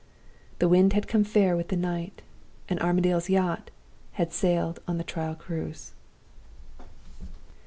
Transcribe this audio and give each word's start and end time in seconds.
"The 0.57 0.67
wind 0.67 0.93
had 0.93 1.07
come 1.07 1.23
fair 1.23 1.55
with 1.55 1.67
the 1.67 1.75
night; 1.77 2.23
and 2.67 2.79
Armadale's 2.79 3.29
yacht 3.29 3.69
had 4.13 4.33
sailed 4.33 4.79
on 4.87 4.97
the 4.97 5.03
trial 5.03 5.35
cruise." 5.35 5.91